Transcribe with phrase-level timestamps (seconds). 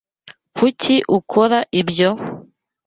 [0.55, 2.09] Kuki ukora ibyo?